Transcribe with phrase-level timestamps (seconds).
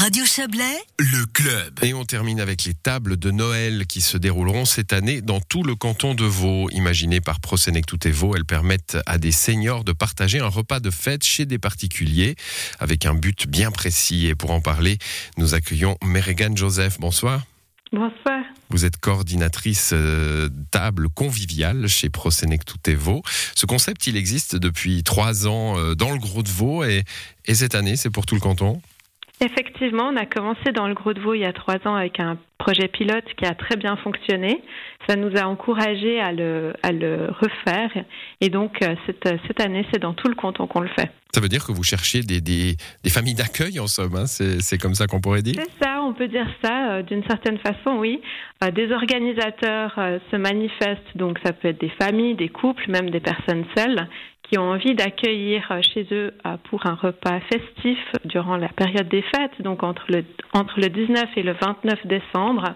[0.00, 1.80] Radio Chablais, le club.
[1.82, 5.64] Et on termine avec les tables de Noël qui se dérouleront cette année dans tout
[5.64, 6.70] le canton de Vaud.
[6.70, 10.90] Imaginées par Prosenectout et Vaud, elles permettent à des seniors de partager un repas de
[10.90, 12.36] fête chez des particuliers
[12.78, 14.28] avec un but bien précis.
[14.28, 14.98] Et pour en parler,
[15.36, 17.00] nous accueillons Meregan Joseph.
[17.00, 17.42] Bonsoir.
[17.90, 18.44] Bonsoir.
[18.70, 23.22] Vous êtes coordinatrice euh, table conviviale chez Prosenectout et Vaud.
[23.56, 27.02] Ce concept, il existe depuis trois ans euh, dans le Gros de Vaud et,
[27.46, 28.80] et cette année, c'est pour tout le canton?
[29.40, 32.18] Effectivement, on a commencé dans le Gros de Vaud il y a trois ans avec
[32.18, 34.62] un projet pilote qui a très bien fonctionné.
[35.08, 37.90] Ça nous a encouragé à le, à le refaire.
[38.40, 41.10] Et donc, euh, cette, cette année, c'est dans tout le canton qu'on le fait.
[41.34, 44.16] Ça veut dire que vous cherchez des, des, des familles d'accueil, en somme.
[44.16, 47.22] Hein c'est comme ça qu'on pourrait dire C'est ça, on peut dire ça euh, d'une
[47.28, 48.20] certaine façon, oui.
[48.64, 53.10] Euh, des organisateurs euh, se manifestent, donc ça peut être des familles, des couples, même
[53.10, 54.08] des personnes seules
[54.48, 59.08] qui ont envie d'accueillir euh, chez eux euh, pour un repas festif durant la période
[59.08, 62.74] des fêtes, donc entre le, entre le 19 et le 29 décembre,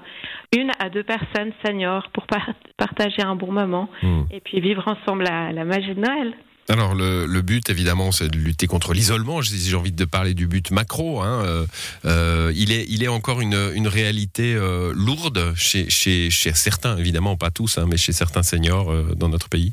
[0.56, 4.22] une à deux personnes seniors pour par partager un bon moment mmh.
[4.30, 6.34] et puis vivre ensemble la, la magie de Noël.
[6.68, 9.42] Alors le, le, but évidemment c'est de lutter contre l'isolement.
[9.42, 11.20] J'ai envie de parler du but macro.
[11.20, 11.44] Hein.
[11.44, 11.66] Euh,
[12.04, 16.96] euh, il, est, il est encore une, une réalité euh, lourde chez, chez, chez, certains,
[16.96, 19.72] évidemment pas tous, hein, mais chez certains seniors dans notre pays.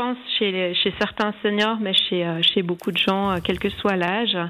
[0.00, 3.68] Pense chez, chez certains seniors, mais chez, euh, chez beaucoup de gens, euh, quel que
[3.68, 4.34] soit l'âge.
[4.34, 4.48] Euh,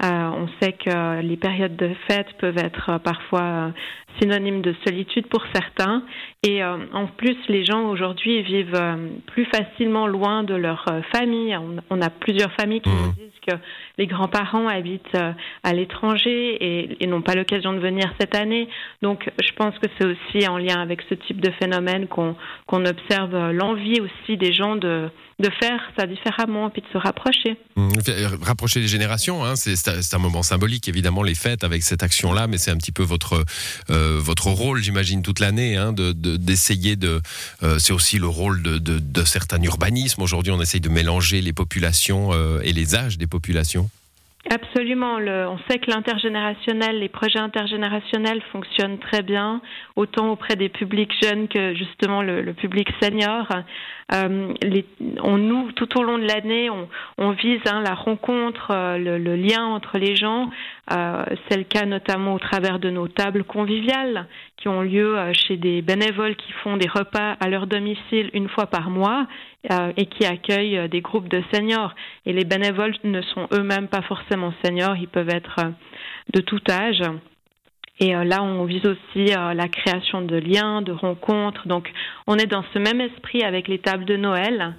[0.00, 3.72] on sait que les périodes de fête peuvent être parfois
[4.20, 6.02] synonymes de solitude pour certains.
[6.42, 8.80] Et en plus, les gens aujourd'hui vivent
[9.26, 11.56] plus facilement loin de leur famille.
[11.56, 13.02] On, on a plusieurs familles qui mmh.
[13.04, 13.54] nous disent que
[13.98, 15.16] les grands-parents habitent
[15.62, 18.68] à l'étranger et, et n'ont pas l'occasion de venir cette année.
[19.02, 22.34] Donc, je pense que c'est aussi en lien avec ce type de phénomène qu'on
[22.66, 26.98] qu'on observe l'envie aussi des gens de, de faire ça différemment et puis de se
[26.98, 27.56] rapprocher.
[27.76, 27.90] Mmh,
[28.42, 32.58] rapprocher les générations, hein, c'est un moment symbolique évidemment les fêtes avec cette action-là, mais
[32.58, 33.44] c'est un petit peu votre
[33.90, 37.02] euh, votre rôle, j'imagine toute l'année, hein, d'essayer de.
[37.02, 37.22] de,
[37.62, 40.22] euh, c'est aussi le rôle de, de, de certains urbanismes.
[40.22, 43.90] Aujourd'hui, on essaye de mélanger les populations euh, et les âges des populations.
[44.50, 45.18] Absolument.
[45.20, 49.62] Le, on sait que l'intergénérationnel, les projets intergénérationnels fonctionnent très bien,
[49.94, 53.46] autant auprès des publics jeunes que justement le, public senior.
[54.12, 56.68] Euh, nous tout au long de l'année,
[57.18, 60.50] on, vise hein, la rencontre, euh, le, lien entre les gens.
[60.92, 64.26] Euh, C'est le cas notamment au travers de nos tables conviviales
[64.56, 68.66] qui ont lieu chez des bénévoles qui font des repas à leur domicile une fois
[68.66, 69.26] par mois
[69.96, 71.94] et qui accueillent des groupes de seniors.
[72.26, 75.60] Et les bénévoles ne sont eux-mêmes pas forcément seniors, ils peuvent être
[76.34, 77.02] de tout âge.
[78.02, 81.68] Et euh, là, on vise aussi euh, la création de liens, de rencontres.
[81.68, 81.88] Donc,
[82.26, 84.74] on est dans ce même esprit avec les tables de Noël.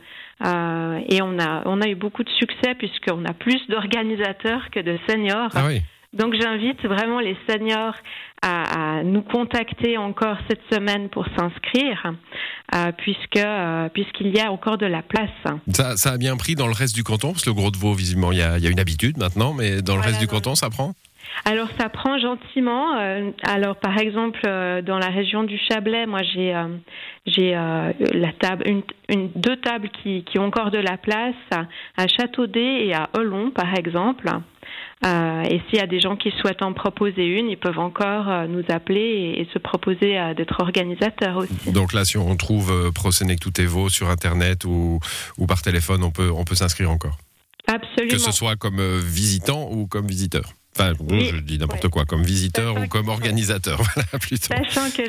[0.45, 4.79] Euh, et on a, on a eu beaucoup de succès puisqu'on a plus d'organisateurs que
[4.79, 5.51] de seniors.
[5.55, 5.81] Ah oui.
[6.13, 7.95] Donc, j'invite vraiment les seniors
[8.41, 12.13] à, à, nous contacter encore cette semaine pour s'inscrire,
[12.75, 15.29] euh, puisque euh, puisqu'il y a encore de la place.
[15.71, 17.77] Ça, ça, a bien pris dans le reste du canton, parce que le Gros de
[17.77, 20.17] Vaud, visiblement, il y a, il y a une habitude maintenant, mais dans le voilà,
[20.17, 20.93] reste du canton, ça prend?
[21.45, 22.95] Alors ça prend gentiment.
[22.97, 26.67] Euh, alors par exemple euh, dans la région du Chablais, moi j'ai euh,
[27.25, 31.65] j'ai la table une, une, deux tables qui, qui ont encore de la place à,
[31.97, 34.29] à Châteaudet et à Olon par exemple.
[35.03, 38.63] Et s'il y a des gens qui souhaitent en proposer une, ils peuvent encore nous
[38.69, 41.71] appeler et, et se proposer d'être organisateurs aussi.
[41.71, 44.99] Donc là, si on trouve euh, Prosenectout Evo sur internet ou,
[45.37, 47.17] ou par téléphone, on peut on peut s'inscrire encore.
[47.67, 48.13] Absolument.
[48.13, 50.53] Que ce soit comme visitant ou comme visiteur.
[50.75, 51.89] Enfin, oui, je dis n'importe ouais.
[51.89, 54.47] quoi, comme visiteur ou comme organisateur, voilà, plutôt.
[54.47, 55.03] Sachant que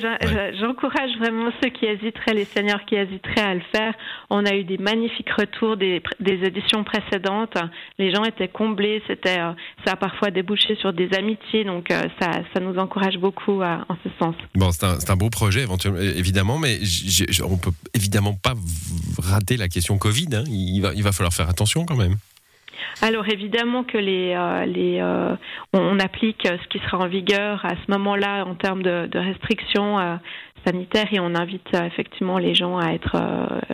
[0.59, 1.19] j'encourage ouais.
[1.19, 3.95] vraiment ceux qui hésiteraient, les seniors qui hésiteraient à le faire.
[4.31, 7.57] On a eu des magnifiques retours des, des éditions précédentes.
[7.99, 9.53] Les gens étaient comblés, c'était, euh,
[9.87, 13.87] ça a parfois débouché sur des amitiés, donc euh, ça, ça nous encourage beaucoup à,
[13.89, 14.35] en ce sens.
[14.55, 18.55] Bon, c'est un, un, beau projet, éventuellement, évidemment, mais j on peut évidemment pas
[19.19, 20.29] rater la question Covid.
[20.35, 20.45] Hein.
[20.49, 22.17] Il, va, il va falloir faire attention quand même.
[23.03, 25.35] Alors évidemment que les, euh, les euh,
[25.73, 29.99] on, applique ce qui sera en vigueur à ce moment-là en termes de, de restrictions
[29.99, 30.17] euh,
[30.65, 33.21] sanitaires et on invite effectivement les gens à être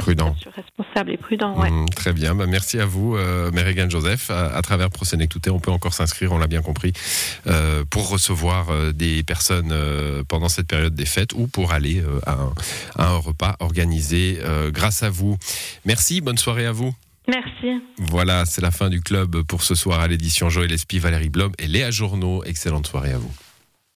[0.01, 1.57] prudents, responsables et prudents.
[1.57, 1.71] Ouais.
[1.71, 3.17] Mmh, très bien, bah, merci à vous,
[3.53, 4.29] Mérigan Joseph.
[4.31, 6.93] À, à travers Prosenectouté, on peut encore s'inscrire, on l'a bien compris,
[7.91, 9.73] pour recevoir des personnes
[10.29, 12.53] pendant cette période des fêtes ou pour aller à un,
[12.97, 14.41] à, un, repas organisé
[14.73, 15.39] grâce à vous.
[15.85, 16.93] Merci, bonne soirée à vous.
[17.31, 17.83] Merci.
[17.99, 21.53] Voilà, c'est la fin du club pour ce soir à l'édition Joël Espy, Valérie Blom
[21.59, 22.43] et Léa Journaux.
[22.45, 23.33] Excellente soirée à vous.